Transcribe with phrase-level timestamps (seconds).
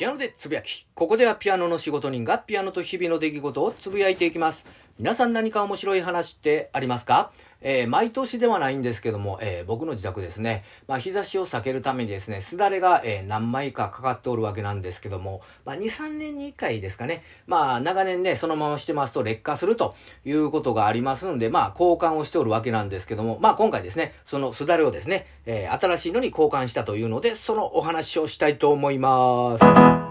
[0.00, 0.86] ピアノでつぶやき。
[0.94, 4.64] ここではピアノの仕事人がピアノと日々の出来事をつぶやいていきます。
[4.98, 7.32] 皆さん何か面白い話ってありますか？
[7.62, 30.09] えー、毎年ではないんですけども、えー、僕の自宅ですね、まあ、日差しを避けるためにですね、すだれが、えー、何枚かかかっておるわけなんですけども、まあ、2、3年に1回ですかね、まあ、長年ね、そのまましてますと劣化するということがありますので、まあ、交換をしておるわけなんですけども、まあ、今回ですね、そのすだれをですね、え新しいのに交換したというので、そのお話をしたいと思います。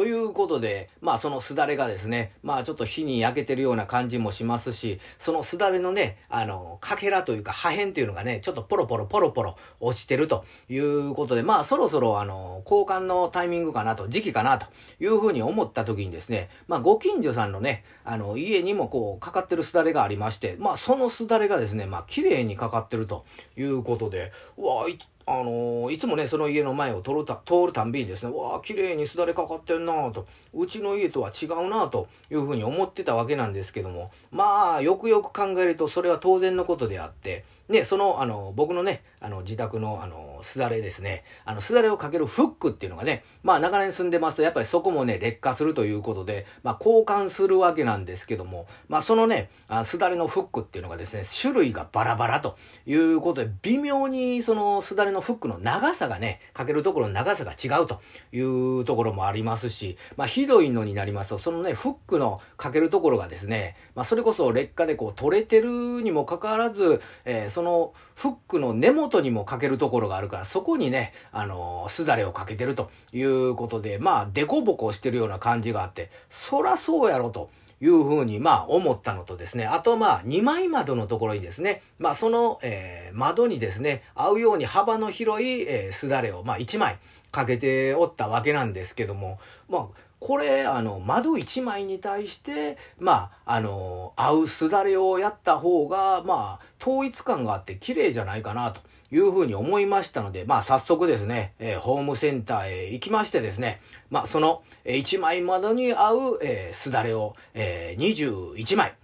[0.00, 14.68] ということで、まあそのすだれがですね、まあちょっと火に焼けてるような感じもしますし、そのすだれのね、あの、かけらというか破片っていうのがね、ちょっとポロポロポロポロ落ちてるということで、まあそろそろあの、交換のタイミングかなと、時期かなと
[15.00, 23.26] いうふうに思った時にですね、まあご近所さんのね、あの、家にもこう、かかってるすだれがありまして、まあそのすだれがですね、まあ綺麗にかかってると
[23.58, 24.86] いうことで、うわ
[25.26, 58.00] あのー、いつもね、その家の前を通るた通るたんびにですね、わあ、綺麗にすだれかかってんなと、うちの家とは違うなというふうに思ってたわけなんですけども、まあ、よくよく考えるとそれは当然のことであって、で、その、あの、僕のね、あの、自宅の、あの、すだれですね、あの、すだれをかけるフックっていうのがね、まあ、長年住んでますと、やっぱりそこもね、劣化するということで、まあ、交換するわけなんですけども、まあ、そのね、あすだれのフックっていうのがですね、種類がバラバラということで、微妙に、その、すだれのフックの長さがね、かけるところの長さが違うと
[58.32, 77.50] いうところもありますし、まあ、ひどいのになりますと、そのね、フックのかけるところがですね、まあ、それこそ劣化でこう、取れてるにもかかわらず、えー、その、フックの根元にもかけるところがあるから、そこにね、あのー、すだれをかけてるということで、まあ、デコボコしてるような感じがあって、そらそうやろと。
[77.82, 86.98] いうふうに、まあ、思ったのとですね、あと、まあ、二枚窓のところにですね、まあ、その、えー、窓にですね、合うように幅の広い、えー、すだれを、まあ、一枚
[87.32, 89.86] かけておったわけなんですけども、まあ、
[90.20, 98.80] これ、あの、窓一枚に対して、まあ、あの、合うすだれをやった方が、まあ、統一感があって綺麗じゃないかなと。
[99.12, 108.94] いうふうに思いましたので、まあ早速ですね、えー、ホームセンターへ行きましてですね、まあその、えー、一枚窓に合う、えー、すだれを、えー、21枚、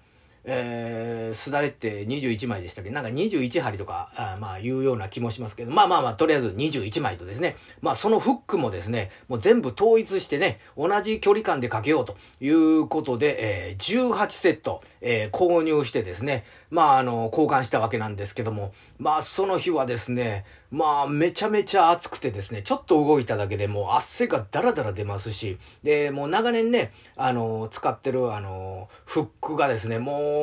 [0.49, 2.91] えー、すだれって21枚でしたっけ？
[2.91, 30.36] なんか21針とか、あまあ言うような気もしますけど、まあまあまあ、とりあえず21枚とですね、まあそのフックもですね、もう全部統一してね、同じ距離感でかけようということで、えー、18セット、えー、購入してですね、まああの、交換したわけなんですけども、まあその日はですね、まあめちゃめちゃ暑くてですね、ちょっと動いただけでもう汗がダラダラ出ますし、で、もう長年ね、あの、使ってるあの、フックがですね、もう、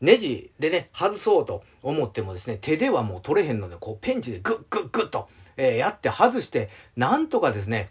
[0.00, 7.90] ネジでね、外そうと思ってもですね、手ではもう取れへんので、こうペンチでグッグッグッと、えー、やって外して、なんとかですね、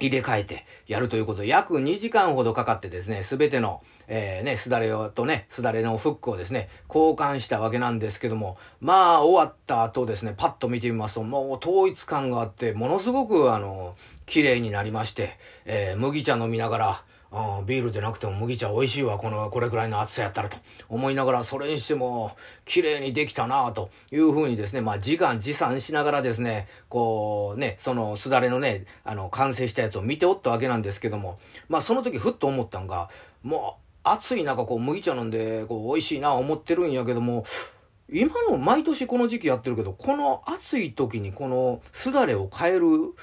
[0.00, 17.04] 入れ替えてやるということで、約2時間ほどかかってですね、全ての、えー、ね、すだれとね、すだれのフックをですね、交換したわけなんですけども、まあ、終わった後ですね、パッと見てみますと、もう統一感があって、ものすごく、あの、綺麗になりまして、えー、麦茶飲みながら、
[17.36, 20.56] あビールでなくても麦茶美味しいわ、この、これくらいの暑さやったらと
[20.88, 33.10] 思いながら、それにしても、綺麗にできたなというふうにですね、まあ、時間持参しながらですね、こう、ね、その、すだれのね、あの、完成したやつを見ておったわけなんですけども、まあ、その時ふっと思ったんが、
[33.42, 37.44] もう、暑い中、こう、麦茶飲んで、こう、美味しいな思ってるんやけども、
[38.10, 43.14] 今の毎年この時期やってるけど、この暑い時にこのすだれを変える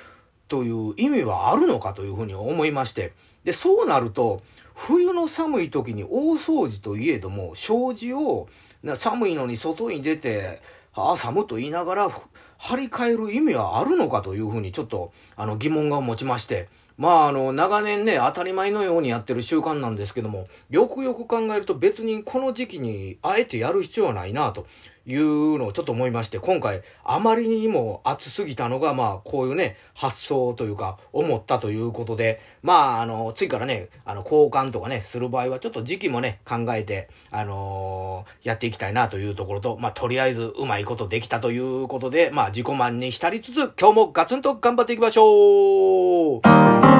[0.48, 4.42] という意味はあるのかというふうに思いまして、で、そうなると、
[4.74, 8.50] 冬の寒い時に大掃除といえども、障子を、
[8.96, 10.62] 寒いのに外に出て、
[10.94, 12.10] ああ、寒と言いながら、
[12.58, 16.70] 張り替える意味はあるのかというふうにちょっと、あの、疑問が持ちまして、
[17.02, 24.68] まあ、あの、長年ね、当たり前のようにやってる習慣なんですけども、よくよく考えると別にこの時期にあえてやる必要はないなと
[25.08, 46.91] いうのをちょっと思いまして、今回あまりにも暑すぎたのが、まあこういうね、発想というか思ったということで、まああの、次からね、あの、交換とかね、する場合はちょっと時期もね、考えて、あのー、やっていきたいなというところと、まあとりあえずうまいことできたということで、まあ自己満に浸りつつ、今日もガツンと頑張っていきましょう